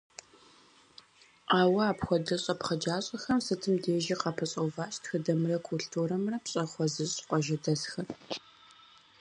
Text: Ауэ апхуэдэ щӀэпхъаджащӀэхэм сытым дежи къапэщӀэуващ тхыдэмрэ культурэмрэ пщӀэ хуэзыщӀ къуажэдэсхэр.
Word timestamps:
Ауэ 1.59 1.81
апхуэдэ 1.91 2.35
щӀэпхъаджащӀэхэм 2.43 3.39
сытым 3.45 3.75
дежи 3.83 4.15
къапэщӀэуващ 4.21 4.93
тхыдэмрэ 5.03 5.57
культурэмрэ 5.67 6.37
пщӀэ 6.43 6.63
хуэзыщӀ 6.71 7.23
къуажэдэсхэр. 7.27 8.07